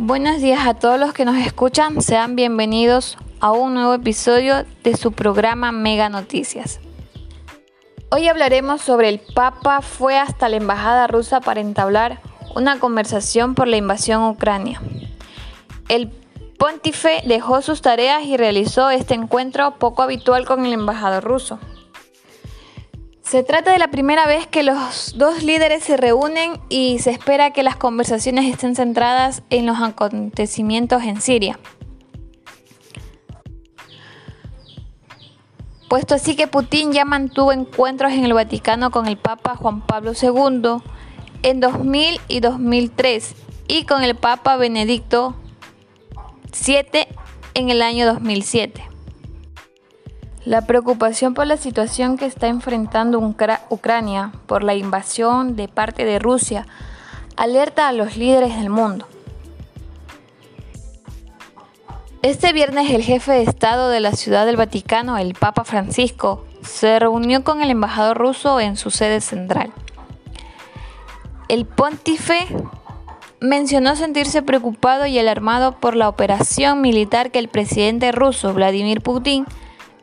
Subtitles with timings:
[0.00, 4.96] Buenos días a todos los que nos escuchan, sean bienvenidos a un nuevo episodio de
[4.96, 6.78] su programa Mega Noticias.
[8.08, 12.20] Hoy hablaremos sobre el Papa fue hasta la embajada rusa para entablar
[12.54, 14.80] una conversación por la invasión Ucrania.
[15.88, 16.12] El
[16.58, 21.58] pontífice dejó sus tareas y realizó este encuentro poco habitual con el embajador ruso.
[23.28, 27.50] Se trata de la primera vez que los dos líderes se reúnen y se espera
[27.50, 31.58] que las conversaciones estén centradas en los acontecimientos en Siria.
[35.90, 40.12] Puesto así que Putin ya mantuvo encuentros en el Vaticano con el Papa Juan Pablo
[40.14, 40.82] II
[41.42, 43.34] en 2000 y 2003
[43.68, 45.36] y con el Papa Benedicto
[46.66, 47.06] VII
[47.52, 48.97] en el año 2007.
[50.48, 53.18] La preocupación por la situación que está enfrentando
[53.68, 56.66] Ucrania por la invasión de parte de Rusia
[57.36, 59.06] alerta a los líderes del mundo.
[62.22, 66.98] Este viernes el jefe de Estado de la Ciudad del Vaticano, el Papa Francisco, se
[66.98, 69.70] reunió con el embajador ruso en su sede central.
[71.48, 72.46] El pontífice
[73.38, 79.44] mencionó sentirse preocupado y alarmado por la operación militar que el presidente ruso Vladimir Putin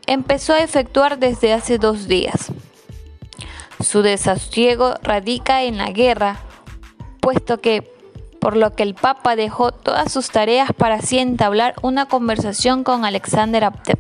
[0.08, 2.52] empezó a efectuar desde hace dos días.
[3.80, 6.40] Su desasosiego radica en la guerra,
[7.20, 7.92] puesto que,
[8.40, 13.06] por lo que el Papa dejó todas sus tareas para así entablar una conversación con
[13.06, 14.00] Alexander Abtev.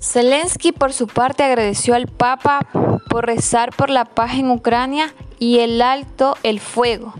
[0.00, 2.60] Zelensky por su parte agradeció al Papa
[3.08, 7.14] por rezar por la paz en Ucrania y el alto el fuego,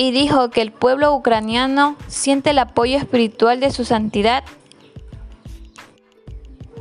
[0.00, 4.44] y dijo que el pueblo ucraniano siente el apoyo espiritual de su santidad.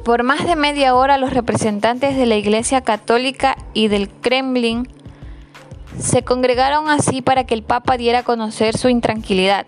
[0.05, 4.87] Por más de media hora los representantes de la Iglesia Católica y del Kremlin
[5.99, 9.65] se congregaron así para que el Papa diera a conocer su intranquilidad.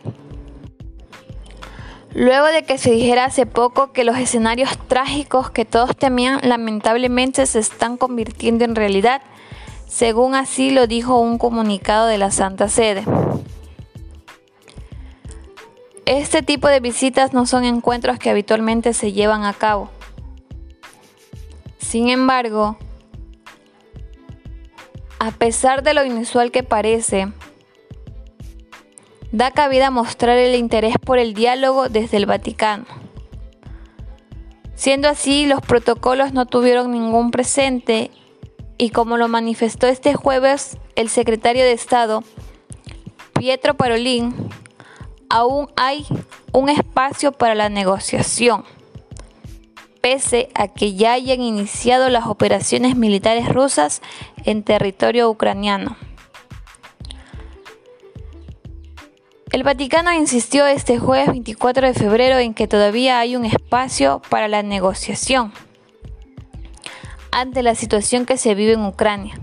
[2.14, 7.46] Luego de que se dijera hace poco que los escenarios trágicos que todos temían lamentablemente
[7.46, 9.22] se están convirtiendo en realidad,
[9.92, 13.04] según así lo dijo un comunicado de la Santa Sede.
[16.06, 19.90] Este tipo de visitas no son encuentros que habitualmente se llevan a cabo.
[21.78, 22.78] Sin embargo,
[25.20, 27.28] a pesar de lo inusual que parece,
[29.34, 32.86] da cabida a mostrar el interés por el diálogo desde el Vaticano.
[34.74, 38.10] Siendo así, los protocolos no tuvieron ningún presente
[38.82, 42.24] y como lo manifestó este jueves el secretario de Estado,
[43.34, 44.34] Pietro Parolin,
[45.30, 46.04] aún hay
[46.52, 48.66] un espacio para la negociación,
[50.02, 54.02] pese a que ya hayan iniciado las operaciones militares rusas
[54.46, 55.96] en territorio ucraniano.
[59.52, 64.48] El Vaticano insistió este jueves 24 de febrero en que todavía hay un espacio para
[64.48, 65.54] la negociación
[67.32, 69.40] ante la situación que se vive en Ucrania.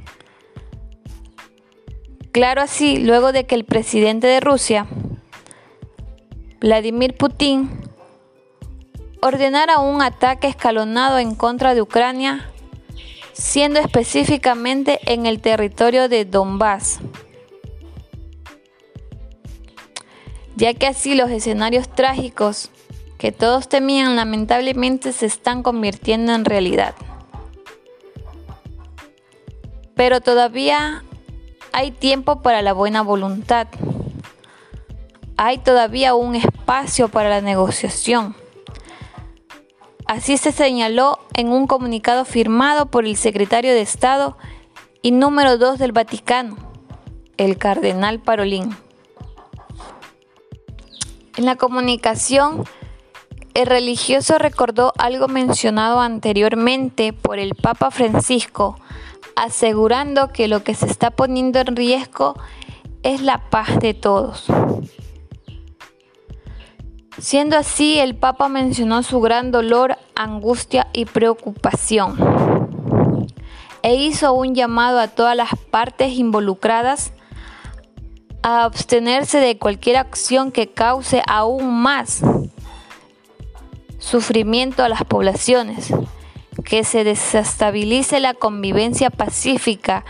[2.32, 4.86] Claro así, luego de que el presidente de Rusia,
[6.60, 7.70] Vladimir Putin,
[9.22, 12.50] ordenara un ataque escalonado en contra de Ucrania,
[13.32, 17.00] siendo específicamente en el territorio de Donbass,
[20.56, 22.70] ya que así los escenarios trágicos
[23.16, 26.94] que todos temían lamentablemente se están convirtiendo en realidad.
[29.98, 31.02] Pero todavía
[31.72, 33.66] hay tiempo para la buena voluntad.
[35.36, 38.36] Hay todavía un espacio para la negociación.
[40.06, 44.38] Así se señaló en un comunicado firmado por el secretario de Estado
[45.02, 46.56] y número 2 del Vaticano,
[47.36, 48.76] el cardenal Parolín.
[51.36, 52.62] En la comunicación,
[53.54, 58.76] el religioso recordó algo mencionado anteriormente por el Papa Francisco
[59.38, 62.34] asegurando que lo que se está poniendo en riesgo
[63.02, 64.46] es la paz de todos.
[67.18, 72.16] Siendo así, el Papa mencionó su gran dolor, angustia y preocupación
[73.82, 77.12] e hizo un llamado a todas las partes involucradas
[78.42, 82.22] a abstenerse de cualquier acción que cause aún más
[83.98, 85.92] sufrimiento a las poblaciones
[86.64, 90.04] que se desestabilice la convivencia pacífica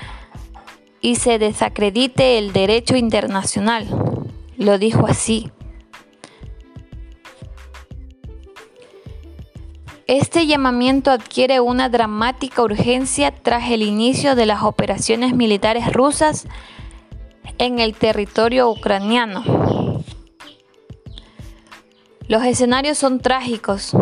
[1.01, 3.87] y se desacredite el derecho internacional.
[4.57, 5.51] Lo dijo así.
[10.07, 16.47] Este llamamiento adquiere una dramática urgencia tras el inicio de las operaciones militares rusas
[17.59, 19.45] en el territorio ucraniano.
[22.27, 23.93] Los escenarios son trágicos,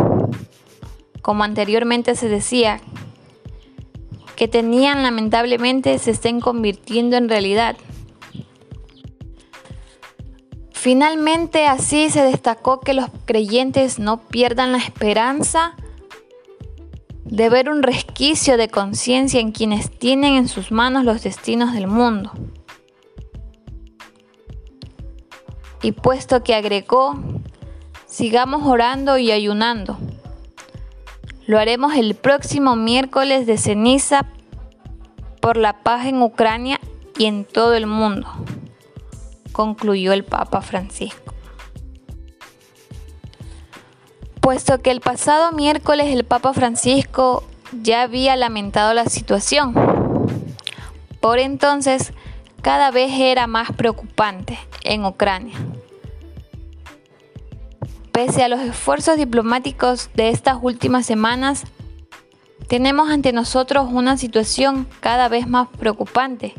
[1.26, 2.78] como anteriormente se decía,
[4.36, 7.76] que tenían lamentablemente se estén convirtiendo en realidad.
[10.70, 15.74] Finalmente así se destacó que los creyentes no pierdan la esperanza
[17.24, 21.88] de ver un resquicio de conciencia en quienes tienen en sus manos los destinos del
[21.88, 22.30] mundo.
[25.82, 27.18] Y puesto que agregó,
[28.06, 29.98] sigamos orando y ayunando.
[31.46, 34.26] Lo haremos el próximo miércoles de ceniza
[35.40, 36.80] por la paz en Ucrania
[37.16, 38.26] y en todo el mundo
[39.52, 41.34] concluyó el Papa Francisco.
[44.40, 47.44] Puesto que el pasado miércoles el Papa Francisco
[47.80, 49.72] ya había lamentado la situación,
[51.20, 52.12] por entonces
[52.60, 55.56] cada vez era más preocupante en Ucrania.
[58.16, 61.64] Pese a los esfuerzos diplomáticos de estas últimas semanas,
[62.66, 66.54] tenemos ante nosotros una situación cada vez más preocupante,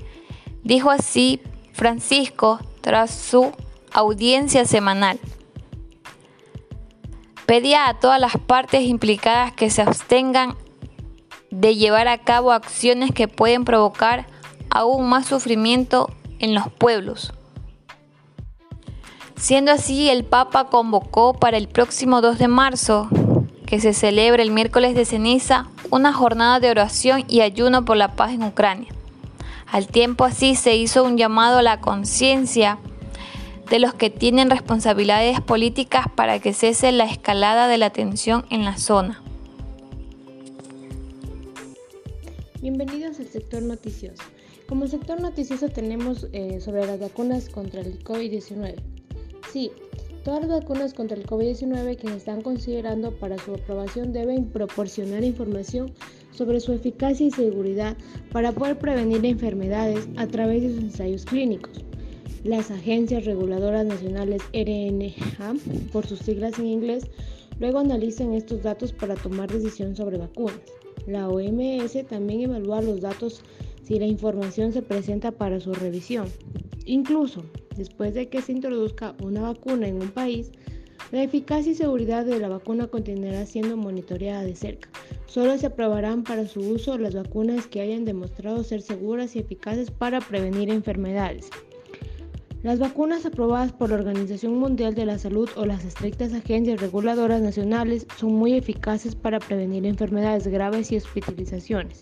[0.64, 1.42] dijo así
[1.74, 3.54] Francisco tras su
[3.92, 5.20] audiencia semanal.
[7.48, 10.56] Pedía a todas las partes implicadas que se abstengan
[11.50, 14.28] de llevar a cabo acciones que pueden provocar
[14.70, 16.08] aún más sufrimiento
[16.38, 17.34] en los pueblos.
[19.38, 23.08] Siendo así, el Papa convocó para el próximo 2 de marzo,
[23.68, 28.16] que se celebra el miércoles de ceniza, una jornada de oración y ayuno por la
[28.16, 28.90] paz en Ucrania.
[29.68, 32.80] Al tiempo así se hizo un llamado a la conciencia
[33.70, 38.66] de los que tienen responsabilidades políticas para que cese la escalada de la tensión en
[38.66, 39.22] la zona.
[42.60, 44.24] Bienvenidos al sector noticioso.
[44.68, 48.97] Como sector noticioso tenemos eh, sobre las vacunas contra el COVID-19.
[49.58, 49.72] Sí,
[50.24, 55.24] todas las vacunas contra el COVID-19 que se están considerando para su aprobación deben proporcionar
[55.24, 55.92] información
[56.30, 57.98] sobre su eficacia y seguridad
[58.32, 61.72] para poder prevenir enfermedades a través de sus ensayos clínicos.
[62.44, 65.56] Las agencias reguladoras nacionales RNA,
[65.92, 67.08] por sus siglas en inglés,
[67.60, 70.62] luego analizan estos datos para tomar decisión sobre vacunas.
[71.08, 73.42] La OMS también evalúa los datos
[73.82, 76.28] si la información se presenta para su revisión.
[76.86, 77.44] Incluso
[77.78, 80.52] después de que se introduzca una vacuna en un país,
[81.12, 84.90] la eficacia y seguridad de la vacuna continuará siendo monitoreada de cerca.
[85.26, 89.90] Solo se aprobarán para su uso las vacunas que hayan demostrado ser seguras y eficaces
[89.90, 91.50] para prevenir enfermedades.
[92.64, 97.42] Las vacunas aprobadas por la Organización Mundial de la Salud o las estrictas agencias reguladoras
[97.42, 102.02] nacionales son muy eficaces para prevenir enfermedades graves y hospitalizaciones,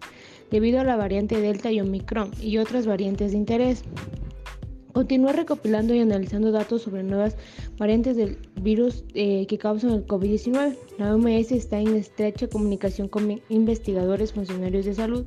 [0.50, 3.84] debido a la variante Delta y Omicron y otras variantes de interés.
[4.96, 7.36] Continúa recopilando y analizando datos sobre nuevas
[7.78, 10.74] variantes del virus eh, que causan el COVID-19.
[10.98, 15.26] La OMS está en estrecha comunicación con investigadores, funcionarios de salud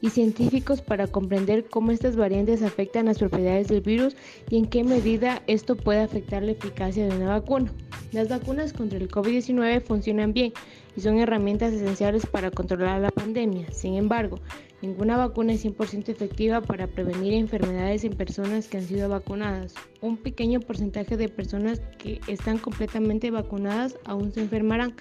[0.00, 4.16] y científicos para comprender cómo estas variantes afectan las propiedades del virus
[4.48, 7.70] y en qué medida esto puede afectar la eficacia de una vacuna.
[8.12, 10.54] Las vacunas contra el COVID-19 funcionan bien
[11.00, 13.70] son herramientas esenciales para controlar la pandemia.
[13.72, 14.38] Sin embargo,
[14.82, 19.74] ninguna vacuna es 100% efectiva para prevenir enfermedades en personas que han sido vacunadas.
[20.00, 24.94] Un pequeño porcentaje de personas que están completamente vacunadas aún se enfermarán.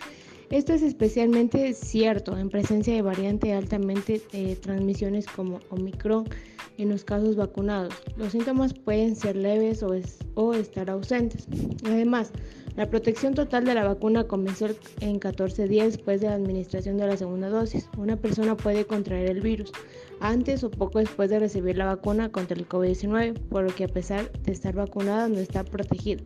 [0.52, 6.28] Esto es especialmente cierto en presencia de variantes altamente eh, transmisiones como Omicron
[6.80, 7.94] en los casos vacunados.
[8.18, 9.92] Los síntomas pueden ser leves o,
[10.34, 11.48] o estar ausentes.
[11.86, 12.32] Además,
[12.76, 14.70] la protección total de la vacuna comenzó
[15.02, 17.88] en 14 días después de la administración de la segunda dosis.
[17.98, 19.72] Una persona puede contraer el virus
[20.20, 23.90] antes o poco después de recibir la vacuna contra el COVID-19, por lo que a
[23.90, 26.24] pesar de estar vacunada no está protegida.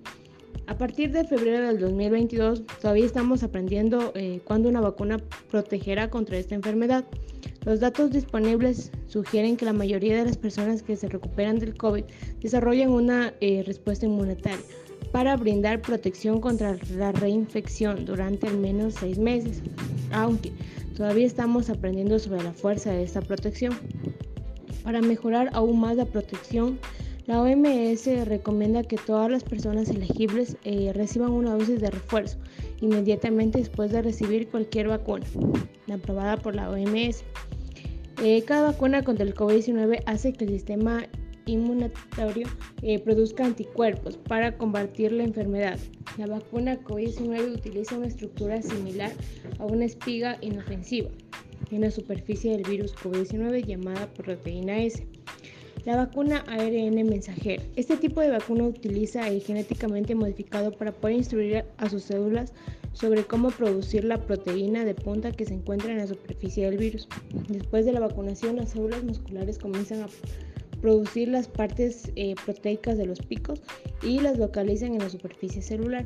[0.68, 5.18] A partir de febrero del 2022 todavía estamos aprendiendo eh, cuándo una vacuna
[5.52, 7.04] protegerá contra esta enfermedad.
[7.66, 12.06] Los datos disponibles sugieren que la mayoría de las personas que se recuperan del COVID
[12.40, 14.60] desarrollan una eh, respuesta inmunitaria
[15.12, 19.62] para brindar protección contra la reinfección durante al menos seis meses,
[20.12, 20.52] aunque
[20.96, 23.78] todavía estamos aprendiendo sobre la fuerza de esta protección.
[24.84, 26.80] Para mejorar aún más la protección,
[27.26, 32.38] la OMS recomienda que todas las personas elegibles eh, reciban una dosis de refuerzo
[32.82, 35.26] inmediatamente después de recibir cualquier vacuna
[35.92, 37.24] aprobada por la OMS.
[38.22, 41.06] Eh, cada vacuna contra el COVID-19 hace que el sistema
[41.46, 42.48] inmunitario
[42.82, 45.80] eh, produzca anticuerpos para combatir la enfermedad.
[46.18, 49.12] La vacuna COVID-19 utiliza una estructura similar
[49.60, 51.10] a una espiga inofensiva
[51.72, 55.06] en la superficie del virus COVID-19 llamada proteína S.
[55.86, 57.62] La vacuna ARN mensajera.
[57.76, 62.54] Este tipo de vacuna utiliza el genéticamente modificado para poder instruir a sus células
[62.94, 67.10] sobre cómo producir la proteína de punta que se encuentra en la superficie del virus.
[67.50, 70.08] Después de la vacunación, las células musculares comienzan a
[70.80, 73.62] producir las partes eh, proteicas de los picos
[74.02, 76.06] y las localizan en la superficie celular.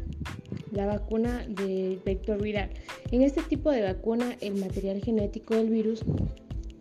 [0.72, 2.72] La vacuna del vector viral.
[3.12, 6.04] En este tipo de vacuna, el material genético del virus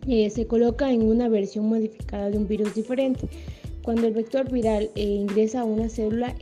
[0.08, 3.28] eh, se coloca en una versión modificada de un virus diferente.
[3.82, 6.34] Cuando el vector viral eh, ingresa a una célula,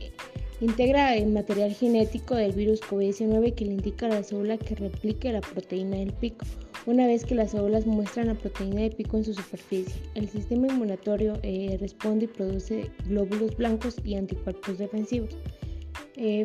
[0.61, 5.31] integra el material genético del virus COVID-19 que le indica a la célula que replique
[5.31, 6.45] la proteína del pico.
[6.85, 10.67] Una vez que las células muestran la proteína de pico en su superficie, el sistema
[10.67, 15.35] inmunitario eh, responde y produce glóbulos blancos y anticuerpos defensivos.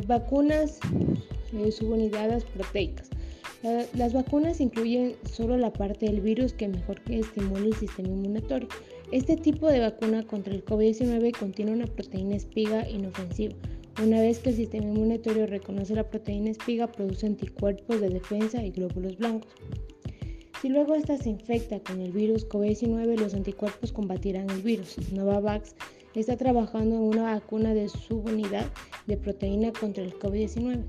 [0.07, 0.81] vacunas
[1.71, 3.11] subunidades proteicas.
[3.63, 8.69] Las vacunas incluyen solo la parte del virus que mejor estimula el sistema inmunitario.
[9.13, 13.55] Este tipo de vacuna contra el COVID-19 contiene una proteína espiga inofensiva.
[14.03, 18.71] Una vez que el sistema inmunitario reconoce la proteína espiga, produce anticuerpos de defensa y
[18.71, 19.53] glóbulos blancos.
[20.63, 24.97] Si luego ésta se infecta con el virus COVID-19, los anticuerpos combatirán el virus.
[25.13, 25.75] Novavax
[26.15, 28.67] está trabajando en una vacuna de subunidad
[29.07, 30.83] de proteína contra el COVID-19.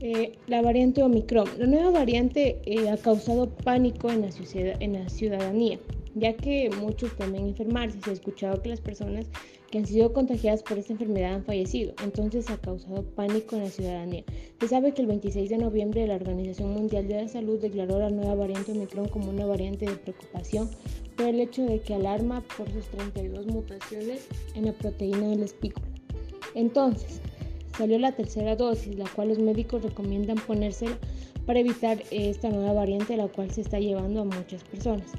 [0.00, 1.48] Eh, la variante Omicron.
[1.58, 5.78] La nueva variante eh, ha causado pánico en la, ciudadanía,
[6.14, 7.98] ya que muchos temen enfermarse.
[8.02, 9.26] Se ha escuchado que las personas
[9.70, 13.70] que han sido contagiadas por esta enfermedad han fallecido, entonces ha causado pánico en la
[13.70, 14.22] ciudadanía.
[14.60, 18.10] Se sabe que el 26 de noviembre la Organización Mundial de la Salud declaró la
[18.10, 20.70] nueva variante Omicron como una variante de preocupación
[21.16, 25.86] por el hecho de que alarma por sus 32 mutaciones en la proteína del espículo.
[26.54, 27.20] Entonces,
[27.76, 30.96] Salió la tercera dosis, la cual los médicos recomiendan ponérsela
[31.44, 35.12] para evitar esta nueva variante, la cual se está llevando a muchas personas.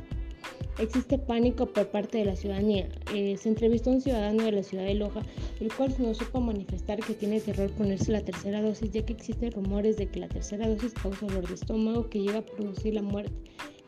[0.79, 2.87] Existe pánico por parte de la ciudadanía.
[3.13, 5.21] Eh, se entrevistó a un ciudadano de la ciudad de Loja,
[5.59, 9.51] el cual no supo manifestar que tiene terror ponerse la tercera dosis, ya que existen
[9.51, 13.01] rumores de que la tercera dosis causa dolor de estómago que llega a producir la
[13.01, 13.33] muerte.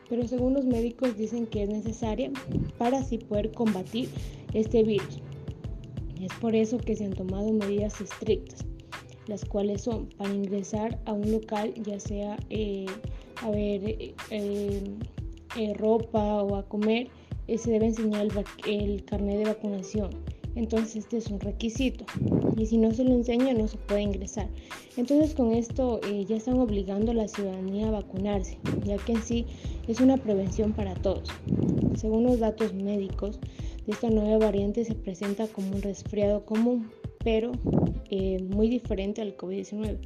[0.08, 2.30] Pero según los médicos dicen que es necesaria
[2.78, 4.08] para así poder combatir
[4.52, 5.20] este virus.
[6.20, 8.66] Es por eso que se han tomado medidas estrictas,
[9.26, 12.84] las cuales son para ingresar a un local, ya sea eh,
[13.36, 14.14] a ver eh,
[15.56, 17.08] eh, ropa o a comer,
[17.56, 18.28] se debe enseñar
[18.66, 20.10] el, carnet de vacunación.
[20.56, 22.04] Entonces este es un requisito
[22.56, 24.48] y si no se lo enseña no se puede ingresar.
[24.96, 29.46] Entonces con esto ya están obligando a la ciudadanía a vacunarse, ya que en sí
[29.88, 31.28] es una prevención para todos.
[31.96, 33.38] Según los datos médicos,
[33.86, 36.90] esta nueva variante se presenta como un resfriado común,
[37.24, 37.52] pero
[38.10, 39.98] eh, muy diferente al COVID-19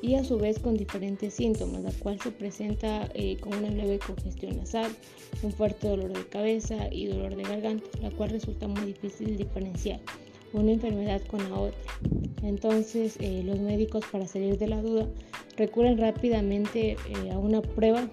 [0.00, 3.98] y a su vez con diferentes síntomas, la cual se presenta eh, con una leve
[3.98, 4.90] congestión nasal,
[5.42, 10.00] un fuerte dolor de cabeza y dolor de garganta, la cual resulta muy difícil diferenciar
[10.52, 11.80] una enfermedad con la otra.
[12.42, 15.06] Entonces eh, los médicos para salir de la duda
[15.56, 16.96] recurren rápidamente
[17.32, 18.08] a una prueba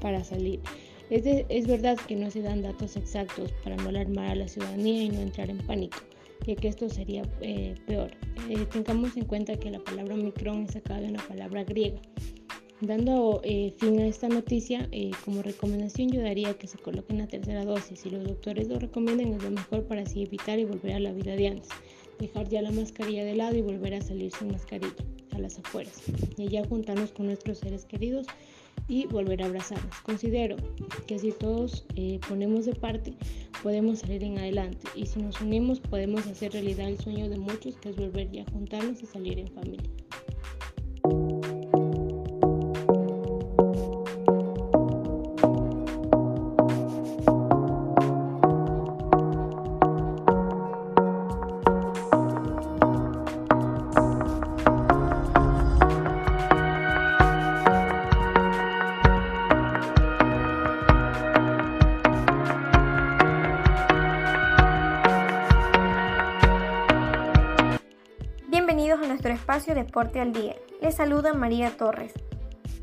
[0.00, 0.60] para salir.
[1.08, 5.08] Es, verdad que no se dan datos exactos para no alarmar a la ciudadanía y
[5.10, 5.98] no entrar en pánico,
[6.44, 8.10] ya que esto sería eh, peor.
[8.50, 12.00] Eh, tengamos en cuenta que la palabra Omicron es sacada de una palabra griega.
[12.80, 14.90] Dando eh, fin a esta noticia,
[15.24, 18.00] como recomendación yo daría que se coloquen la tercera dosis.
[18.00, 21.12] Si los doctores lo recomiendan es lo mejor para así evitar y volver a la
[21.12, 21.68] vida de antes.
[22.18, 24.92] Dejar ya la mascarilla de lado y volver a salir sin mascarilla
[25.32, 26.02] a las afueras.
[26.36, 28.26] Y ya juntarnos con nuestros seres queridos
[28.88, 29.94] y volver a abrazarnos.
[30.02, 30.56] Considero
[31.06, 33.14] que si todos eh, ponemos de parte,
[33.62, 37.76] podemos salir en adelante y si nos unimos podemos hacer realidad el sueño de muchos
[37.76, 39.90] que es volver ya a juntarnos y salir en familia.
[69.46, 70.56] Espacio Deporte al Día.
[70.82, 72.12] Les saluda María Torres.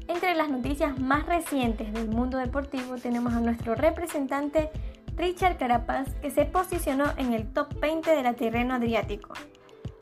[0.08, 4.70] Entre las noticias más recientes del mundo deportivo tenemos a nuestro representante
[5.18, 9.34] Richard Carapaz que se posicionó en el top 20 de la terreno adriático.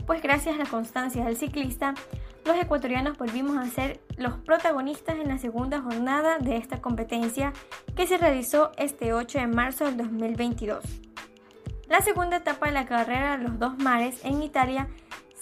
[0.05, 1.95] Pues gracias a la constancia del ciclista,
[2.45, 7.53] los ecuatorianos volvimos a ser los protagonistas en la segunda jornada de esta competencia
[7.95, 10.83] que se realizó este 8 de marzo del 2022.
[11.87, 14.89] La segunda etapa de la carrera Los Dos Mares en Italia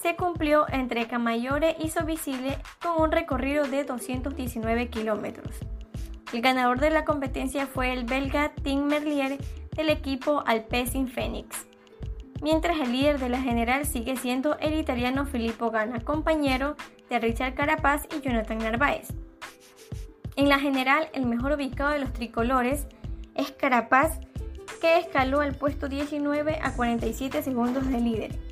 [0.02, 5.56] se cumplió entre Camaiore y Sovicile con un recorrido de 219 kilómetros.
[6.32, 9.38] El ganador de la competencia fue el belga Tim Merlier
[9.76, 11.68] del equipo Alpecin Phoenix.
[12.42, 16.76] Mientras el líder de la general sigue siendo el italiano Filippo Ganna, compañero
[17.10, 19.10] de Richard Carapaz y Jonathan Narváez.
[20.38, 22.88] En la general, el mejor ubicado de los tricolores
[23.36, 24.20] es Carapaz,
[24.80, 28.49] que escaló al puesto 19 a 47 segundos del líder,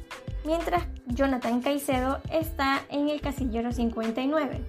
[0.47, 4.63] mientras Jonathan Caicedo está en el casillero 59.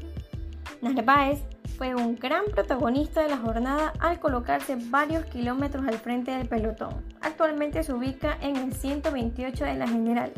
[0.83, 1.39] Narváez
[1.79, 7.05] fue un gran protagonista de la jornada al colocarse varios kilómetros al frente del pelotón.
[7.21, 10.33] Actualmente se ubica en el 128 de la general.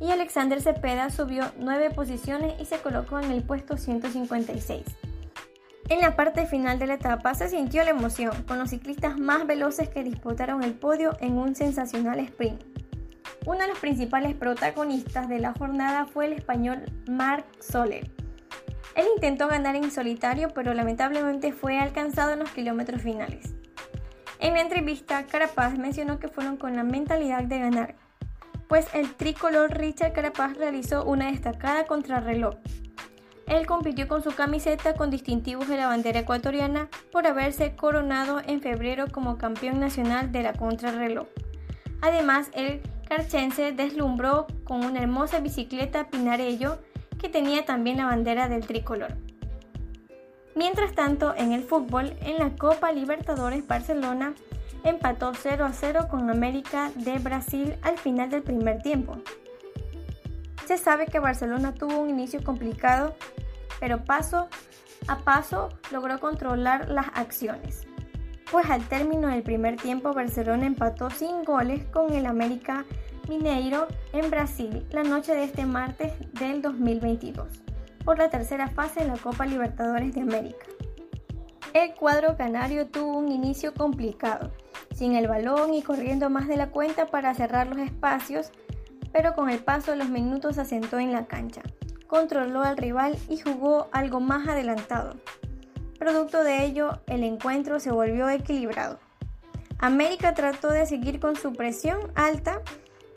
[0.00, 4.84] Y Alexander Cepeda subió 9 posiciones y se colocó en el puesto 156.
[5.88, 9.48] En la parte final de la etapa se sintió la emoción, con los ciclistas más
[9.48, 12.69] veloces que disputaron el podio en un sensacional sprint.
[13.46, 18.10] Uno de los principales protagonistas de la jornada fue el español Marc Soler,
[18.94, 23.54] él intentó ganar en solitario, pero lamentablemente fue alcanzado en los kilómetros finales.
[24.40, 27.94] En la entrevista, Carapaz mencionó que fueron con la mentalidad de ganar,
[28.68, 32.56] pues el tricolor Richard Carapaz realizó una destacada contrarreloj.
[33.46, 38.60] Él compitió con su camiseta con distintivos de la bandera ecuatoriana por haberse coronado en
[38.60, 41.26] febrero como campeón nacional de la contrarreloj.
[42.00, 42.80] Además, el
[43.10, 46.78] carchense deslumbró con una hermosa bicicleta Pinarello
[47.20, 49.16] que tenía también la bandera del tricolor.
[50.54, 54.34] Mientras tanto, en el fútbol, en la Copa Libertadores Barcelona
[54.84, 59.16] empató 0 a 0 con América de Brasil al final del primer tiempo.
[60.66, 63.16] Se sabe que Barcelona tuvo un inicio complicado,
[63.80, 64.48] pero paso
[65.08, 67.89] a paso logró controlar las acciones.
[68.50, 72.84] Pues al término del primer tiempo Barcelona empató sin goles con el América
[73.28, 77.62] Mineiro en Brasil la noche de este martes del 2022
[78.04, 80.66] por la tercera fase de la Copa Libertadores de América.
[81.74, 84.50] El cuadro canario tuvo un inicio complicado,
[84.92, 88.50] sin el balón y corriendo más de la cuenta para cerrar los espacios,
[89.12, 91.62] pero con el paso de los minutos asentó en la cancha,
[92.08, 95.14] controló al rival y jugó algo más adelantado.
[96.00, 98.98] Producto de ello, el encuentro se volvió equilibrado.
[99.78, 102.60] América trató de seguir con su presión alta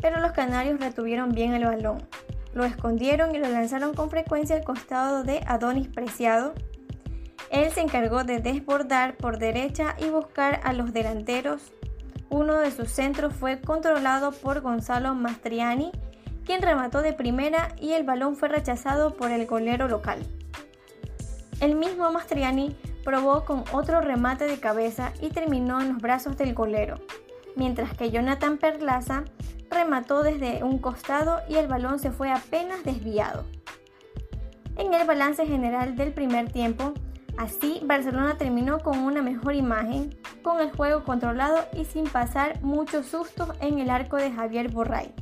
[0.03, 2.05] pero los canarios retuvieron bien el balón.
[2.53, 6.53] Lo escondieron y lo lanzaron con frecuencia al costado de Adonis Preciado.
[7.49, 11.71] Él se encargó de desbordar por derecha y buscar a los delanteros.
[12.29, 15.93] Uno de sus centros fue controlado por Gonzalo Mastriani,
[16.45, 20.19] quien remató de primera y el balón fue rechazado por el golero local.
[21.63, 26.53] El mismo Mastriani probó con otro remate de cabeza y terminó en los brazos del
[26.53, 26.99] golero,
[27.55, 29.23] mientras que Jonathan Perlaza
[29.71, 33.45] remató desde un costado y el balón se fue apenas desviado.
[34.75, 36.91] En el balance general del primer tiempo,
[37.37, 43.05] así Barcelona terminó con una mejor imagen, con el juego controlado y sin pasar muchos
[43.05, 45.13] sustos en el arco de Javier Borray.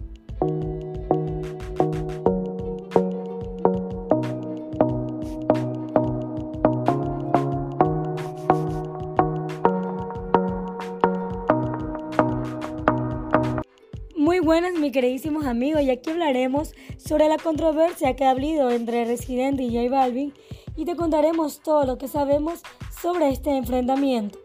[14.51, 19.63] Buenas, mis queridísimos amigos, y aquí hablaremos sobre la controversia que ha habido entre Residente
[19.63, 20.33] y J Balvin
[20.75, 22.61] y te contaremos todo lo que sabemos
[23.01, 24.39] sobre este enfrentamiento.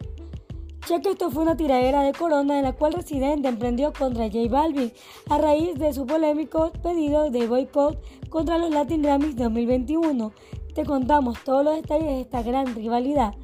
[0.88, 4.48] Ya que esto fue una tiradera de corona en la cual Residente emprendió contra J
[4.48, 4.92] Balvin
[5.28, 10.32] a raíz de su polémico pedido de boicot contra los Latin Grammys 2021.
[10.72, 13.34] Te contamos todos los detalles de esta gran rivalidad.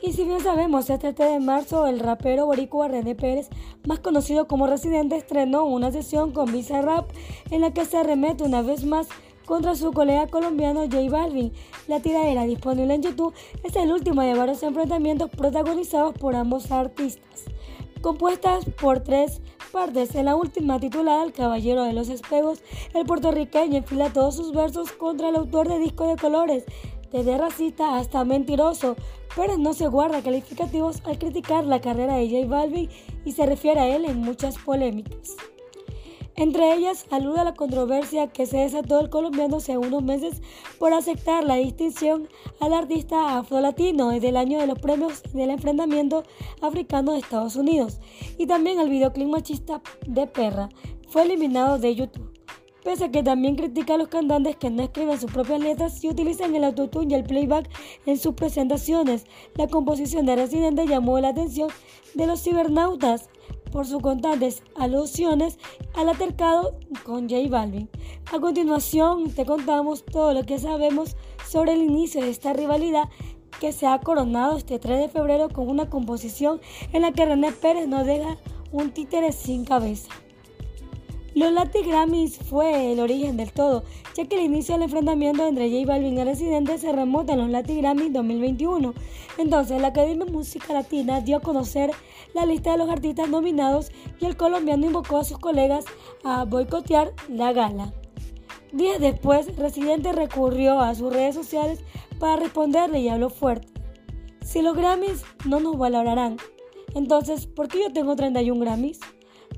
[0.00, 3.48] Y si bien sabemos, este 3 de marzo el rapero boricua René Pérez,
[3.84, 7.10] más conocido como Residente, estrenó una sesión con Visa Rap
[7.50, 9.08] en la que se arremete una vez más
[9.44, 11.52] contra su colega colombiano J Balvin.
[11.88, 13.34] La tiradera disponible en YouTube
[13.64, 17.46] es el último de varios enfrentamientos protagonizados por ambos artistas,
[18.00, 19.40] compuestas por tres
[19.72, 20.14] partes.
[20.14, 22.62] En la última titulada El Caballero de los Espejos,
[22.94, 26.64] el puertorriqueño enfila todos sus versos contra el autor de Disco de Colores,
[27.10, 28.96] desde racista hasta mentiroso,
[29.38, 30.20] pero no se guarda.
[30.20, 32.90] Calificativos al criticar la carrera de J Balvin
[33.24, 35.36] y se refiere a él en muchas polémicas.
[36.34, 40.42] Entre ellas, alude a la controversia que se desató el colombiano hace unos meses
[40.78, 46.24] por aceptar la distinción al artista afrolatino desde el año de los premios del enfrentamiento
[46.60, 48.00] africano de Estados Unidos.
[48.38, 50.68] Y también el videoclip machista de Perra
[51.08, 52.37] fue eliminado de YouTube
[52.88, 56.08] pese a que también critica a los cantantes que no escriben sus propias letras y
[56.08, 57.68] utilizan el autotune y el playback
[58.06, 59.26] en sus presentaciones.
[59.56, 61.68] La composición de Residente llamó la atención
[62.14, 63.28] de los cibernautas
[63.70, 65.58] por sus constantes alusiones
[65.94, 67.90] al altercado con J Balvin.
[68.32, 71.14] A continuación te contamos todo lo que sabemos
[71.46, 73.10] sobre el inicio de esta rivalidad
[73.60, 76.58] que se ha coronado este 3 de febrero con una composición
[76.94, 78.38] en la que René Pérez nos deja
[78.72, 80.08] un títere sin cabeza.
[81.38, 83.84] Los Latin Grammys fue el origen del todo,
[84.16, 87.48] ya que el inicio del enfrentamiento entre J Balvin y Residente se remonta a los
[87.48, 88.92] Latin Grammys 2021.
[89.38, 91.92] Entonces, la Academia de Música Latina dio a conocer
[92.34, 95.84] la lista de los artistas nominados y el colombiano invocó a sus colegas
[96.24, 97.92] a boicotear la gala.
[98.72, 101.84] Días después, Residente recurrió a sus redes sociales
[102.18, 103.68] para responderle y habló fuerte.
[104.44, 106.36] Si los Grammys no nos valorarán,
[106.96, 108.98] entonces, ¿por qué yo tengo 31 Grammys?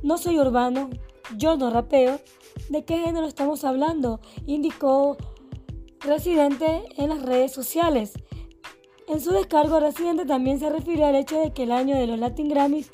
[0.03, 0.91] No soy urbano,
[1.37, 2.21] yo no rapeo.
[2.69, 4.21] ¿De qué género estamos hablando?
[4.47, 5.17] Indicó
[6.01, 8.13] Residente en las redes sociales.
[9.07, 12.19] En su descargo, Residente también se refirió al hecho de que el año de los
[12.19, 12.91] Latin Grammys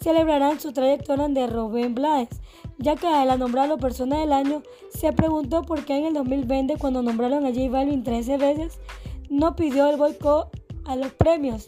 [0.00, 2.40] celebrarán su trayectoria de Rubén Blades,
[2.78, 7.02] ya que al nombrarlo persona del año, se preguntó por qué en el 2020, cuando
[7.02, 8.80] nombraron a J Balvin 13 veces,
[9.28, 10.48] no pidió el boicot
[10.86, 11.66] a los premios.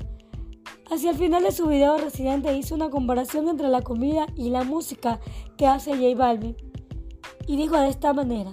[0.91, 4.65] Hacia el final de su video, Residente hizo una comparación entre la comida y la
[4.65, 5.21] música
[5.63, 6.57] que hace J Balvin.
[7.47, 8.51] Y dijo de esta manera,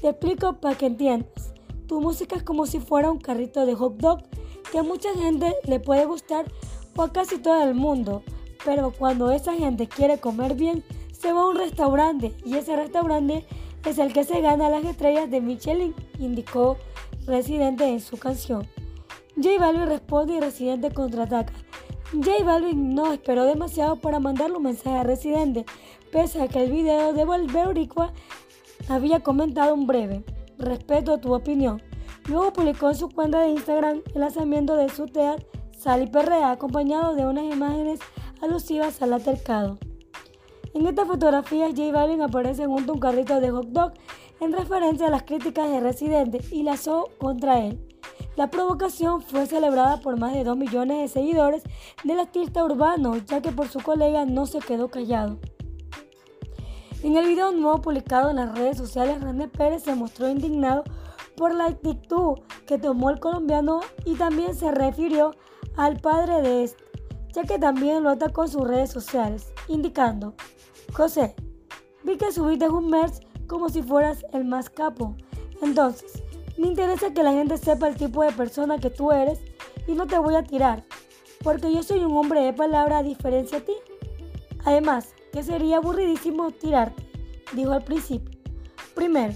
[0.00, 1.52] te explico para que entiendas,
[1.88, 4.22] tu música es como si fuera un carrito de hot dog
[4.70, 6.46] que a mucha gente le puede gustar
[6.94, 8.22] o a casi todo el mundo,
[8.64, 13.44] pero cuando esa gente quiere comer bien, se va a un restaurante y ese restaurante
[13.84, 16.76] es el que se gana las estrellas de Michelin, indicó
[17.26, 18.68] Residente en su canción.
[19.34, 21.52] J Balvin responde y Residente contraataca.
[22.12, 25.66] J Balvin no esperó demasiado para mandarle un mensaje a Residente,
[26.16, 28.10] pese a que el video de Volvericua
[28.88, 30.24] había comentado un breve
[30.56, 31.82] respeto tu opinión.
[32.26, 37.14] Luego publicó en su cuenta de Instagram el lanzamiento de su teatro Sally Perrea, acompañado
[37.14, 38.00] de unas imágenes
[38.40, 39.78] alusivas al altercado.
[40.72, 43.92] En esta fotografía, J Balvin aparece junto a un carrito de hot dog
[44.40, 47.78] en referencia a las críticas de Residente y lazó contra él.
[48.36, 51.62] La provocación fue celebrada por más de 2 millones de seguidores
[52.04, 55.38] del artista urbano, ya que por su colega no se quedó callado.
[57.02, 60.82] En el video nuevo publicado en las redes sociales, René Pérez se mostró indignado
[61.36, 65.32] por la actitud que tomó el colombiano y también se refirió
[65.76, 66.82] al padre de este,
[67.32, 70.34] ya que también lo atacó en sus redes sociales, indicando
[70.94, 71.34] José,
[72.04, 75.14] vi que subiste un mes como si fueras el más capo.
[75.60, 76.22] Entonces,
[76.56, 79.38] me interesa que la gente sepa el tipo de persona que tú eres
[79.86, 80.84] y no te voy a tirar,
[81.42, 83.72] porque yo soy un hombre de palabra a diferencia de ti.
[84.66, 87.08] Además, que sería aburridísimo tirarte,
[87.52, 88.36] dijo al principio.
[88.96, 89.32] Primero,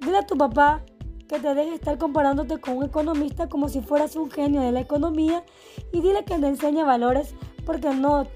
[0.00, 0.82] dile a tu papá
[1.28, 4.80] que te deje estar comparándote con un economista como si fueras un genio de la
[4.80, 5.44] economía
[5.92, 8.26] y dile que te enseñe valores porque no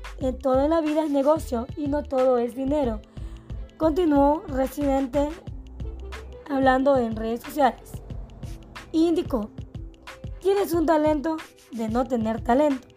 [0.41, 3.01] todo en la vida es negocio y no todo es dinero.
[3.77, 5.29] Continuó Residente
[6.49, 7.91] hablando en redes sociales.
[8.93, 9.51] Indicó,
[10.41, 11.37] tienes un talento
[11.73, 12.92] de no tener talento.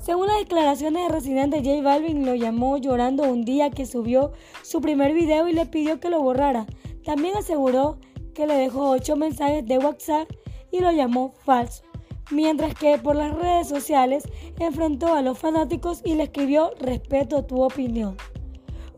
[0.00, 4.32] Según las declaraciones de Residente, J Balvin lo llamó llorando un día que subió
[4.62, 6.66] su primer video y le pidió que lo borrara.
[7.04, 7.98] También aseguró
[8.34, 10.30] que le dejó ocho mensajes de WhatsApp
[10.70, 11.82] y lo llamó falso
[12.30, 14.24] mientras que por las redes sociales
[14.58, 18.16] enfrentó a los fanáticos y le escribió respeto tu opinión.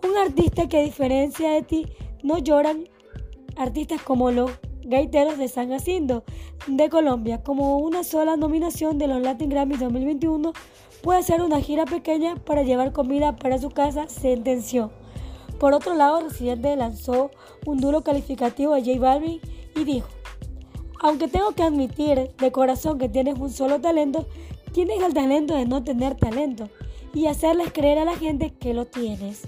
[0.07, 1.87] Un artista que a diferencia de ti
[2.23, 2.89] no lloran
[3.57, 4.51] artistas como los
[4.85, 6.25] gaiteros de San Jacinto
[6.67, 10.53] de Colombia, como una sola nominación de los Latin Grammy 2021
[11.03, 14.91] puede hacer una gira pequeña para llevar comida para su casa, sentenció.
[15.59, 17.31] Por otro lado, Residente lanzó
[17.67, 19.41] un duro calificativo a J Balvin
[19.77, 20.09] y dijo,
[21.01, 24.27] aunque tengo que admitir de corazón que tienes un solo talento,
[24.73, 26.69] tienes el talento de no tener talento
[27.13, 29.43] y hacerles creer a la gente que lo tienes.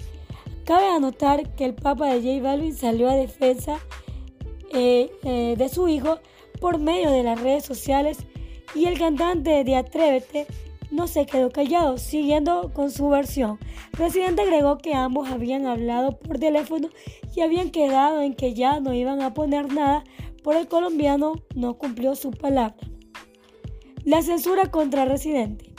[0.65, 3.79] Cabe anotar que el Papa de J Balvin salió a defensa
[4.73, 6.19] eh, eh, de su hijo
[6.59, 8.17] por medio de las redes sociales
[8.73, 10.47] y el cantante de Atrévete
[10.91, 13.59] no se quedó callado, siguiendo con su versión.
[13.91, 16.89] Presidente agregó que ambos habían hablado por teléfono
[17.35, 20.03] y habían quedado en que ya no iban a poner nada
[20.43, 22.77] por el colombiano no cumplió su palabra.
[24.03, 25.73] La censura contra Residente.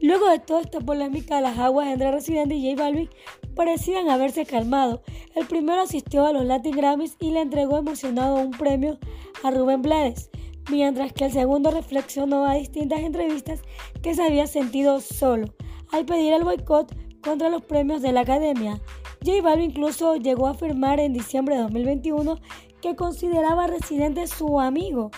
[0.00, 3.10] Luego de toda esta polémica, las aguas entre Residente y J Balvin
[3.56, 5.02] parecían haberse calmado.
[5.34, 8.98] El primero asistió a los Latin Grammys y le entregó emocionado un premio
[9.42, 10.29] a Rubén Blades,
[10.70, 13.60] mientras que el segundo reflexionó a distintas entrevistas
[14.02, 15.52] que se había sentido solo
[15.92, 18.80] al pedir el boicot contra los premios de la Academia.
[19.24, 22.38] J Balvin incluso llegó a afirmar en diciembre de 2021
[22.80, 25.10] que consideraba Residente su amigo.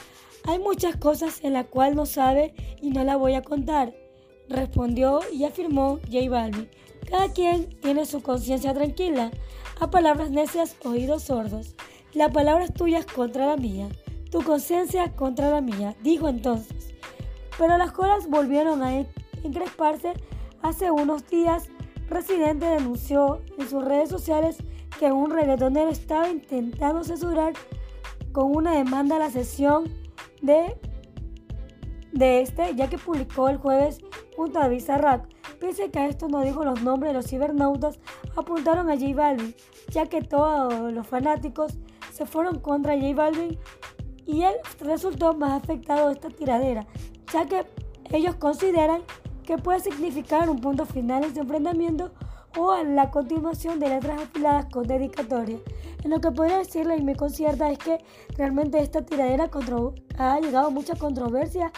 [0.44, 3.94] Hay muchas cosas en las cuales no sabe y no la voy a contar,
[4.48, 6.68] respondió y afirmó J Balvin.
[7.08, 9.30] Cada quien tiene su conciencia tranquila.
[9.80, 11.74] A palabras necias, oídos sordos.
[12.14, 13.88] La palabra es contra la mía.
[14.32, 16.94] Tu conciencia contra la mía, dijo entonces.
[17.58, 19.04] pero las colas volvieron a
[19.44, 20.14] encresparse
[20.62, 21.68] hace unos días.
[22.08, 24.56] Residente denunció en sus redes sociales
[24.98, 27.52] que un reggaetonero estaba intentando censurar
[28.32, 29.92] con una demanda a la sesión
[30.40, 30.78] de,
[32.12, 33.98] de este, ya que publicó el jueves
[34.34, 35.26] junto a Bizarrap.
[35.60, 38.00] Pese que a esto no dijo los nombres de los cibernautas,
[38.34, 39.54] apuntaron a J Balvin,
[39.90, 41.74] ya que todos los fanáticos
[42.12, 43.58] se fueron contra J Balvin
[44.26, 46.86] y él resultó más afectado de esta tiradera,
[47.32, 47.66] ya que
[48.10, 49.02] ellos consideran
[49.44, 52.12] que puede significar un punto final en este enfrentamiento
[52.56, 55.58] o en la continuación de letras afiladas con dedicatoria.
[56.04, 57.98] En lo que podría decirle y me concierta es que
[58.36, 59.50] realmente esta tiradera
[60.18, 61.72] ha llegado mucha controversia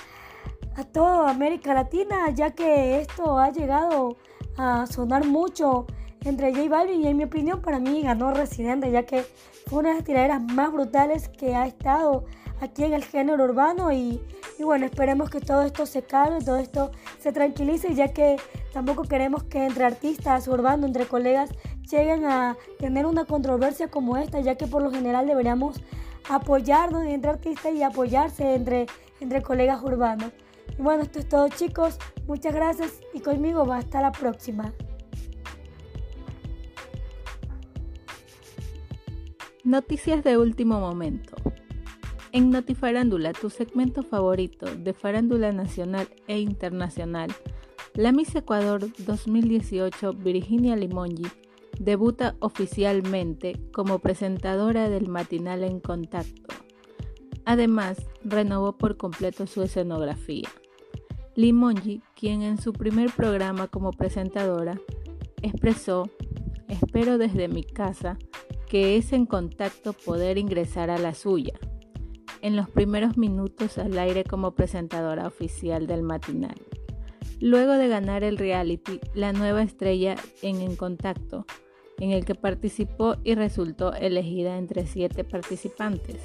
[0.76, 4.16] a toda América Latina, ya que esto ha llegado
[4.56, 5.86] a sonar mucho
[6.24, 9.24] entre J Balvin y en mi opinión para mí ganó Residente, ya que
[9.66, 12.24] fue una de las tiraderas más brutales que ha estado
[12.60, 14.20] aquí en el género urbano y,
[14.58, 18.36] bueno, esperemos que todo esto se calme, todo esto se tranquilice, ya que
[18.72, 21.50] tampoco queremos que entre artistas urbanos, entre colegas,
[21.90, 25.82] lleguen a tener una controversia como esta, ya que por lo general deberíamos
[26.28, 28.86] apoyarnos entre artistas y apoyarse entre,
[29.20, 30.32] entre colegas urbanos.
[30.78, 34.72] Y bueno, esto es todo chicos, muchas gracias y conmigo va hasta la próxima.
[39.64, 41.36] Noticias de último momento.
[42.32, 47.30] En Notifarándula, tu segmento favorito de farándula nacional e internacional,
[47.94, 51.24] la Miss Ecuador 2018 Virginia Limongi
[51.78, 56.54] debuta oficialmente como presentadora del matinal en contacto.
[57.46, 60.50] Además, renovó por completo su escenografía.
[61.36, 64.78] Limongi, quien en su primer programa como presentadora
[65.40, 66.10] expresó,
[66.68, 68.18] espero desde mi casa,
[68.74, 71.52] que es en contacto poder ingresar a la suya.
[72.42, 76.56] En los primeros minutos al aire como presentadora oficial del matinal.
[77.38, 81.46] Luego de ganar el reality, la nueva estrella en En Contacto,
[82.00, 86.20] en el que participó y resultó elegida entre siete participantes.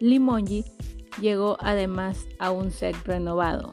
[0.00, 0.66] Limongi
[1.18, 3.72] llegó además a un set renovado.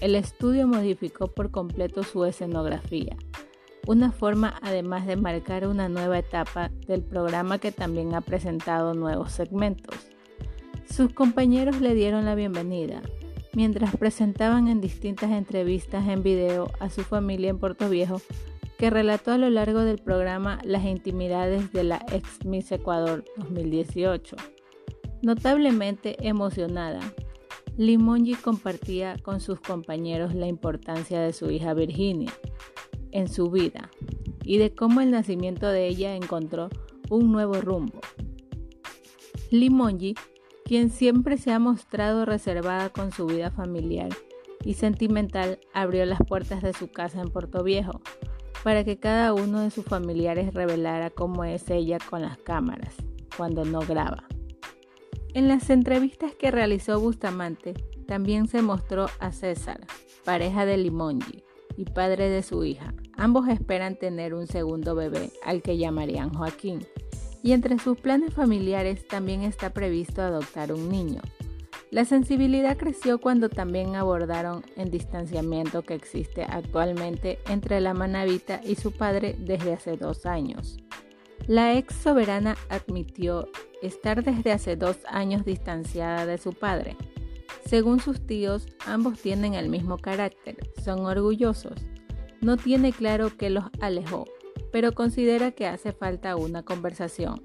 [0.00, 3.16] El estudio modificó por completo su escenografía
[3.86, 9.32] una forma además de marcar una nueva etapa del programa que también ha presentado nuevos
[9.32, 9.94] segmentos.
[10.90, 13.02] Sus compañeros le dieron la bienvenida,
[13.54, 18.20] mientras presentaban en distintas entrevistas en video a su familia en Puerto Viejo,
[18.76, 24.36] que relató a lo largo del programa las intimidades de la ex Miss Ecuador 2018.
[25.22, 27.00] Notablemente emocionada,
[27.78, 32.32] Limongi compartía con sus compañeros la importancia de su hija Virginia,
[33.16, 33.90] en su vida
[34.44, 36.68] y de cómo el nacimiento de ella encontró
[37.08, 38.00] un nuevo rumbo.
[39.50, 40.14] Limongi,
[40.64, 44.10] quien siempre se ha mostrado reservada con su vida familiar
[44.64, 48.02] y sentimental, abrió las puertas de su casa en Puerto Viejo
[48.62, 52.96] para que cada uno de sus familiares revelara cómo es ella con las cámaras
[53.36, 54.24] cuando no graba.
[55.32, 57.74] En las entrevistas que realizó Bustamante,
[58.06, 59.86] también se mostró a César,
[60.24, 61.45] pareja de Limongi,
[61.76, 62.94] y padre de su hija.
[63.16, 66.86] Ambos esperan tener un segundo bebé, al que llamarían Joaquín.
[67.42, 71.22] Y entre sus planes familiares también está previsto adoptar un niño.
[71.90, 78.74] La sensibilidad creció cuando también abordaron el distanciamiento que existe actualmente entre la manavita y
[78.74, 80.78] su padre desde hace dos años.
[81.46, 83.48] La ex soberana admitió
[83.82, 86.96] estar desde hace dos años distanciada de su padre,
[87.66, 91.74] según sus tíos, ambos tienen el mismo carácter, son orgullosos.
[92.40, 94.24] No tiene claro qué los alejó,
[94.70, 97.42] pero considera que hace falta una conversación.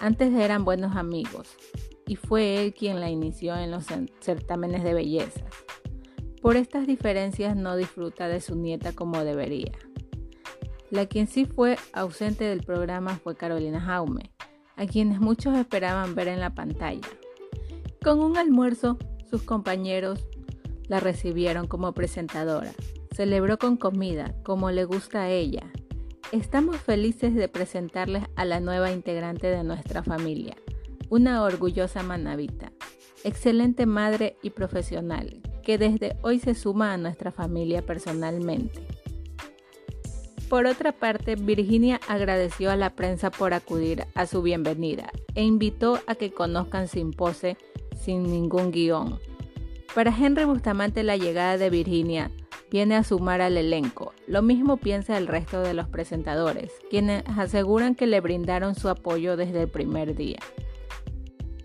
[0.00, 1.56] Antes eran buenos amigos,
[2.06, 3.86] y fue él quien la inició en los
[4.20, 5.44] certámenes de belleza.
[6.40, 9.72] Por estas diferencias no disfruta de su nieta como debería.
[10.90, 14.30] La quien sí fue ausente del programa fue Carolina Jaume,
[14.76, 17.08] a quienes muchos esperaban ver en la pantalla.
[18.00, 18.96] Con un almuerzo
[19.28, 20.26] sus compañeros
[20.88, 22.72] la recibieron como presentadora.
[23.14, 25.70] Celebró con comida, como le gusta a ella.
[26.32, 30.56] Estamos felices de presentarles a la nueva integrante de nuestra familia,
[31.08, 32.72] una orgullosa manavita,
[33.24, 38.86] excelente madre y profesional, que desde hoy se suma a nuestra familia personalmente.
[40.48, 46.00] Por otra parte, Virginia agradeció a la prensa por acudir a su bienvenida e invitó
[46.06, 47.58] a que conozcan sin pose
[47.98, 49.18] sin ningún guion.
[49.94, 52.30] Para Henry Bustamante la llegada de Virginia
[52.70, 54.12] viene a sumar al elenco.
[54.26, 59.36] Lo mismo piensa el resto de los presentadores, quienes aseguran que le brindaron su apoyo
[59.36, 60.38] desde el primer día.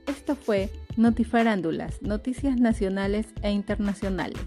[0.07, 4.39] Esto fue Notifarándulas, noticias nacionales e internacionales.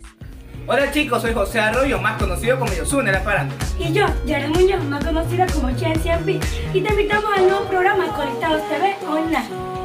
[0.68, 3.64] Hola chicos, soy José Arroyo, más conocido como Yosune la farándula.
[3.78, 6.40] Y yo, Yara Muñoz, más conocida como Chen Xianpi,
[6.72, 9.75] y te invitamos al nuevo programa Conectados TV Online.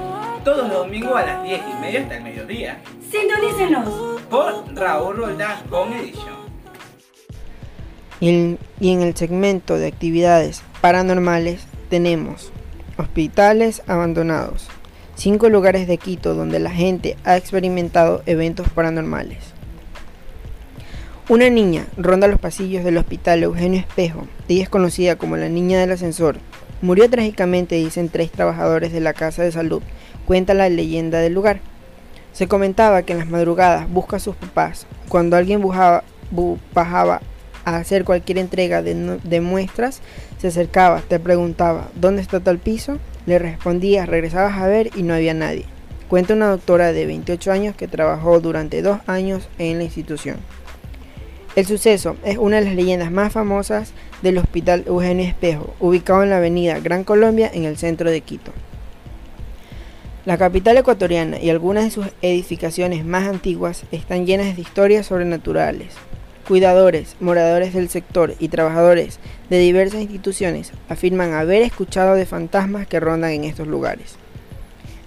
[0.44, 2.82] Todos los domingos a las 10 y media hasta el mediodía.
[3.12, 6.42] Sintonícenos por Raúl Roldán con edición.
[8.20, 12.52] Y en, el segmento de actividades paranormales tenemos
[12.98, 14.68] hospitales abandonados,
[15.16, 19.40] cinco lugares de Quito donde la gente ha experimentado eventos paranormales.
[21.30, 25.80] Una niña ronda los pasillos del hospital Eugenio Espejo, ella es conocida como la niña
[25.80, 26.38] del ascensor.
[26.82, 29.84] Murió trágicamente, dicen tres trabajadores de la casa de salud,
[30.26, 31.60] cuenta la leyenda del lugar.
[32.34, 34.88] Se comentaba que en las madrugadas busca a sus papás.
[35.10, 35.62] Cuando alguien
[36.74, 37.22] bajaba
[37.66, 40.02] a hacer cualquier entrega de, muestras,
[40.40, 42.98] se acercaba, te preguntaba, ¿dónde está tal piso?
[43.26, 45.66] Le respondías, regresabas a ver y no había nadie.
[46.08, 50.38] Cuenta una doctora de 28 años que trabajó durante dos años en la institución.
[51.56, 56.30] El suceso es una de las leyendas más famosas del Hospital Eugenio Espejo, ubicado en
[56.30, 58.54] la avenida Gran Colombia en el centro de Quito.
[60.24, 65.96] La capital ecuatoriana y algunas de sus edificaciones más antiguas están llenas de historias sobrenaturales.
[66.48, 69.18] Cuidadores, moradores del sector y trabajadores
[69.50, 74.14] de diversas instituciones afirman haber escuchado de fantasmas que rondan en estos lugares.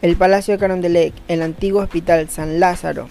[0.02, 3.08] El Palacio de Carondelet, el antiguo Hospital San Lázaro,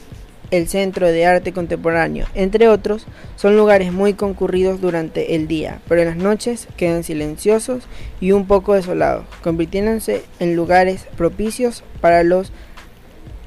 [0.53, 6.01] el Centro de Arte Contemporáneo, entre otros, son lugares muy concurridos durante el día, pero
[6.01, 7.85] en las noches quedan silenciosos
[8.21, 12.51] y un poco desolados, convirtiéndose en lugares propicios para los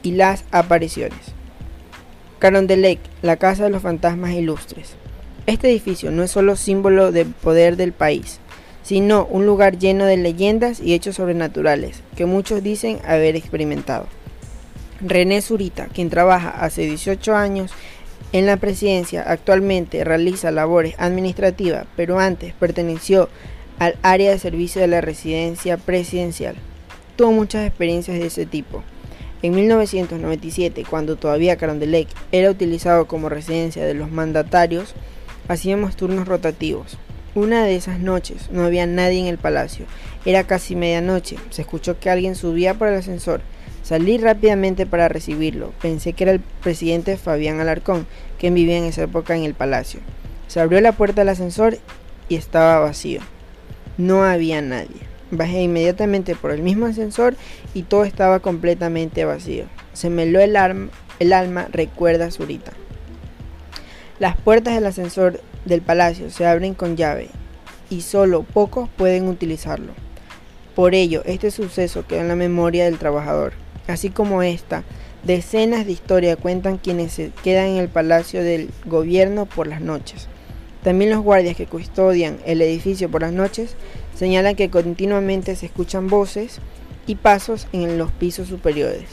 [0.03, 1.19] y las apariciones.
[2.40, 4.97] Carondelet, la Casa de los Fantasmas Ilustres.
[5.47, 8.40] Este edificio no es solo símbolo del poder del país,
[8.83, 14.09] sino un lugar lleno de leyendas y hechos sobrenaturales que muchos dicen haber experimentado.
[15.00, 17.72] René Zurita, quien trabaja hace 18 años
[18.32, 23.28] en la presidencia, actualmente realiza labores administrativas, pero antes perteneció
[23.78, 26.56] al área de servicio de la residencia presidencial.
[27.16, 28.82] Tuvo muchas experiencias de ese tipo.
[29.42, 34.94] En 1997, cuando todavía Carondelet era utilizado como residencia de los mandatarios,
[35.48, 36.98] hacíamos turnos rotativos.
[37.35, 39.85] Una de esas noches no había nadie en el palacio.
[40.24, 41.37] Era casi medianoche.
[41.50, 43.42] Se escuchó que alguien subía por el ascensor.
[43.87, 45.72] Salí rápidamente para recibirlo.
[45.81, 50.01] Pensé que era el presidente Fabián Alarcón, quien vivía en esa época en el palacio.
[50.49, 51.79] Se abrió la puerta del ascensor
[52.29, 53.20] y estaba vacío.
[53.96, 55.07] No había nadie.
[55.31, 57.37] Bajé inmediatamente por el mismo ascensor
[57.75, 59.66] y todo estaba completamente vacío.
[59.92, 60.57] Se me heló el,
[61.20, 62.72] el alma, recuerda Zurita.
[64.18, 67.29] Las puertas del ascensor del palacio se abren con llave
[67.88, 69.92] y solo pocos pueden utilizarlo.
[70.75, 73.53] Por ello, este suceso queda en la memoria del trabajador.
[73.88, 74.85] Así como esta,
[75.25, 80.29] decenas de historias cuentan quienes se quedan en el palacio del gobierno por las noches.
[80.83, 83.75] También los guardias que custodian el edificio por las noches
[84.14, 86.59] señalan que continuamente se escuchan voces
[87.07, 89.09] y pasos en los pisos superiores.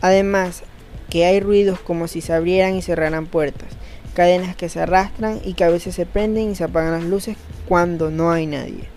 [0.00, 0.62] Además,
[1.10, 3.68] que hay ruidos como si se abrieran y cerraran puertas,
[4.14, 7.36] cadenas que se arrastran y que a veces se prenden y se apagan las luces
[7.66, 8.88] cuando no hay nadie.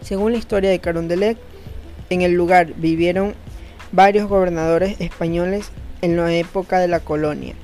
[0.00, 1.38] Según la historia de Carondelet,
[2.10, 3.34] en el lugar vivieron
[3.92, 5.70] varios gobernadores españoles
[6.02, 7.54] en la época de la colonia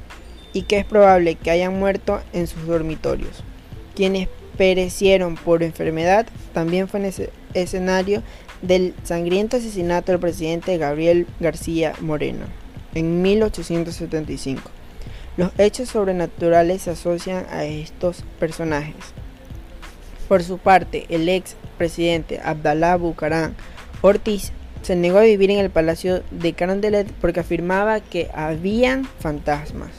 [0.53, 3.43] y que es probable que hayan muerto en sus dormitorios.
[3.95, 7.13] Quienes perecieron por enfermedad también fue
[7.55, 8.23] escenario
[8.63, 12.47] del sangriento asesinato del presidente Gabriel García Moreno
[12.95, 14.71] en 1875.
[15.37, 18.95] Los hechos sobrenaturales se asocian a estos personajes.
[20.29, 23.57] Por su parte, el ex presidente Abdalá Bucarán
[24.07, 29.93] Ortiz se negó a vivir en el palacio de Carondelet porque afirmaba que habían fantasmas.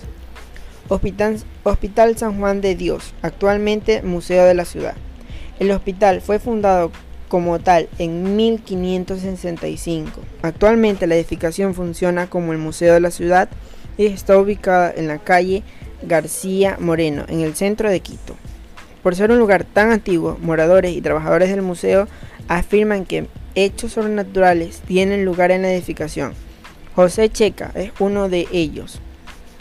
[0.90, 4.94] Hospital, hospital San Juan de Dios, actualmente Museo de la Ciudad.
[5.60, 6.92] El hospital fue fundado
[7.30, 10.22] como tal en 1565.
[10.44, 13.50] Actualmente la edificación funciona como el Museo de la Ciudad
[13.98, 15.64] y está ubicada en la calle
[16.04, 18.36] García Moreno, en el centro de Quito.
[19.02, 22.08] Por ser un lugar tan antiguo, moradores y trabajadores del museo
[22.48, 26.34] afirman que hechos sobrenaturales tienen lugar en la edificación.
[26.96, 29.00] José Checa es uno de ellos.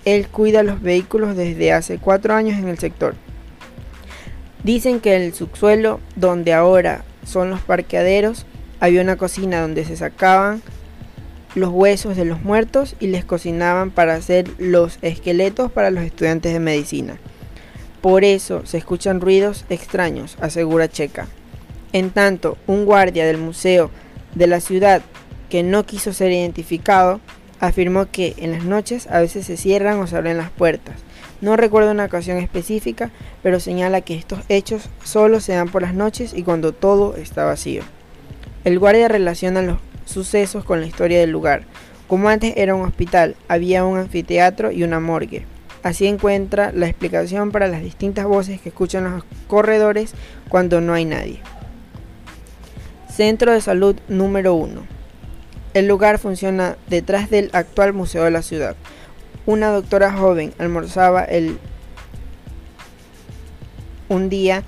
[0.04, 3.14] Él cuida los vehículos desde hace cuatro años en el sector.
[4.62, 8.46] Dicen que el subsuelo, donde ahora son los parqueaderos,
[8.80, 10.62] había una cocina donde se sacaban
[11.54, 16.52] los huesos de los muertos y les cocinaban para hacer los esqueletos para los estudiantes
[16.52, 17.16] de medicina.
[18.00, 21.28] Por eso se escuchan ruidos extraños, asegura Checa.
[21.94, 23.88] En tanto, un guardia del museo
[24.34, 25.00] de la ciudad
[25.48, 27.20] que no quiso ser identificado,
[27.60, 30.96] afirmó que en las noches a veces se cierran o se abren las puertas.
[31.40, 33.12] No recuerda una ocasión específica,
[33.44, 37.44] pero señala que estos hechos solo se dan por las noches y cuando todo está
[37.44, 37.84] vacío.
[38.64, 41.62] El guardia relaciona los sucesos con la historia del lugar.
[42.08, 45.46] Como antes era un hospital, había un anfiteatro y una morgue.
[45.84, 50.14] Así encuentra la explicación para las distintas voces que escuchan los corredores
[50.48, 51.40] cuando no hay nadie.
[53.14, 54.82] Centro de Salud número 1.
[55.72, 58.74] El lugar funciona detrás del actual Museo de la Ciudad.
[59.46, 61.58] Una doctora joven almorzaba el,
[64.08, 64.64] un día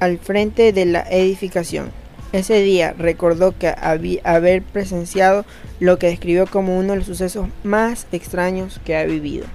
[0.00, 1.92] al frente de la edificación.
[2.32, 5.44] Ese día recordó que había, haber presenciado
[5.78, 9.46] lo que describió como uno de los sucesos más extraños que ha vivido.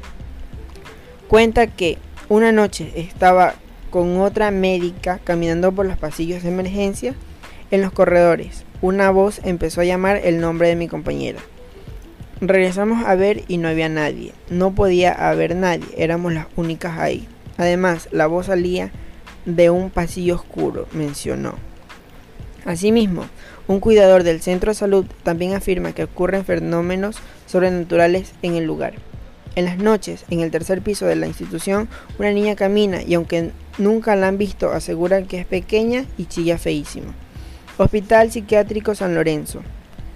[1.28, 1.98] Cuenta que
[2.30, 3.56] una noche estaba
[3.90, 7.14] con otra médica caminando por los pasillos de emergencia
[7.72, 8.64] en los corredores.
[8.82, 11.40] Una voz empezó a llamar el nombre de mi compañera.
[12.40, 14.34] Regresamos a ver y no había nadie.
[14.50, 17.28] No podía haber nadie, éramos las únicas ahí.
[17.58, 18.92] Además, la voz salía
[19.46, 21.56] de un pasillo oscuro, mencionó.
[22.66, 23.26] Asimismo,
[23.68, 28.94] un cuidador del centro de salud también afirma que ocurren fenómenos sobrenaturales en el lugar.
[29.56, 31.90] En las noches, en el tercer piso de la institución,
[32.20, 36.60] una niña camina y aunque nunca la han visto, aseguran que es pequeña y chilla
[36.60, 37.14] feísimo.
[37.80, 39.62] Hospital Psiquiátrico San Lorenzo,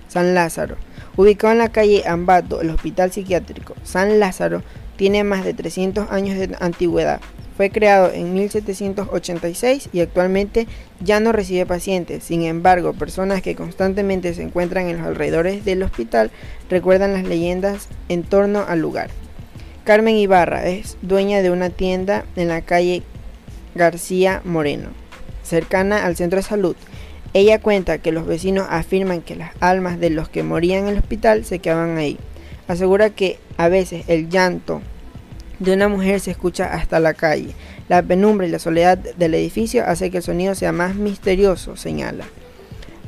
[0.07, 0.78] San Lázaro.
[1.16, 4.64] Ubicado en la calle Ambato, el Hospital Psiquiátrico San Lázaro
[4.95, 7.22] tiene más de 300 años de antigüedad.
[7.55, 10.68] Fue creado en 1786 y actualmente
[11.01, 12.24] ya no recibe pacientes.
[12.24, 16.32] Sin embargo, personas que constantemente se encuentran en los alrededores del hospital
[16.68, 19.12] recuerdan las leyendas en torno al lugar.
[19.84, 23.03] Carmen Ibarra es dueña de una tienda en la calle
[23.76, 24.89] García Moreno,
[25.43, 26.76] cercana al centro de salud.
[27.34, 30.98] Ella cuenta que los vecinos afirman que las almas de los que morían en el
[30.98, 32.18] hospital se quedaban ahí.
[32.68, 34.82] Asegura que a veces el llanto
[35.60, 37.54] de una mujer se escucha hasta la calle.
[37.88, 42.26] La penumbra y la soledad del edificio hace que el sonido sea más misterioso, señala.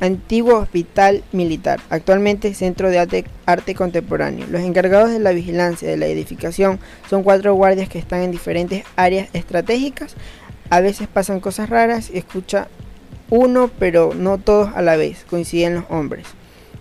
[0.00, 4.46] Antiguo Hospital Militar, actualmente Centro de arte, Contemporáneo.
[4.50, 8.84] Los encargados de la vigilancia de la edificación son cuatro guardias que están en diferentes
[8.96, 10.14] áreas estratégicas.
[10.70, 12.68] A veces pasan cosas raras y escucha
[13.30, 16.26] uno, pero no todos a la vez, coinciden los hombres.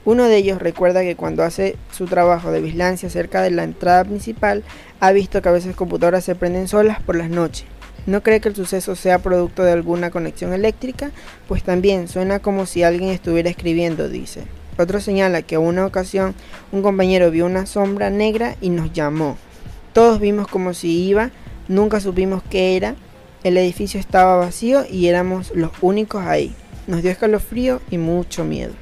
[0.05, 4.03] Uno de ellos recuerda que cuando hace su trabajo de vigilancia cerca de la entrada
[4.03, 4.63] principal,
[4.99, 7.65] ha visto que a veces computadoras se prenden solas por las noches.
[8.05, 11.11] No cree que el suceso sea producto de alguna conexión eléctrica,
[11.47, 14.43] pues también suena como si alguien estuviera escribiendo, dice.
[14.77, 16.35] Otro señala que una ocasión
[16.73, 19.37] un compañero vio una sombra negra y nos llamó.
[19.93, 21.31] Todos vimos como si iba,
[21.69, 22.95] nunca supimos qué era.
[23.43, 26.55] El edificio estaba vacío y éramos los únicos ahí.
[26.87, 28.73] Nos dio escalofrío y mucho miedo.